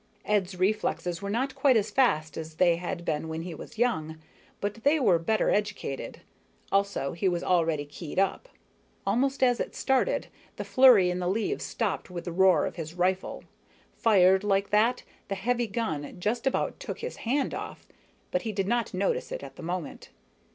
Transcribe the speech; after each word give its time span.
Ed's 0.25 0.57
reflexes 0.57 1.21
were 1.21 1.29
not 1.29 1.53
quite 1.53 1.77
as 1.77 1.91
fast 1.91 2.35
as 2.35 2.55
they 2.55 2.77
had 2.77 3.05
been 3.05 3.27
when 3.27 3.43
he 3.43 3.53
was 3.53 3.77
young, 3.77 4.17
but 4.59 4.83
they 4.83 4.99
were 4.99 5.19
better 5.19 5.51
educated. 5.51 6.21
Also, 6.71 7.11
he 7.11 7.29
was 7.29 7.43
already 7.43 7.85
keyed 7.85 8.17
up. 8.17 8.49
Almost 9.05 9.43
as 9.43 9.59
it 9.59 9.75
started, 9.75 10.25
the 10.55 10.63
flurry 10.65 11.11
in 11.11 11.19
the 11.19 11.27
leaves 11.27 11.63
stopped 11.63 12.09
with 12.09 12.25
the 12.25 12.31
roar 12.31 12.65
of 12.65 12.77
his 12.77 12.95
rifle. 12.95 13.43
Fired 13.95 14.43
like 14.43 14.71
that, 14.71 15.03
the 15.27 15.35
heavy 15.35 15.67
gun 15.67 16.19
just 16.19 16.47
about 16.47 16.79
took 16.79 17.01
his 17.01 17.17
hand 17.17 17.53
off, 17.53 17.85
but 18.31 18.41
he 18.41 18.51
did 18.51 18.67
not 18.67 18.95
notice 18.95 19.31
it 19.31 19.43
at 19.43 19.55
the 19.55 19.61
moment. 19.61 20.09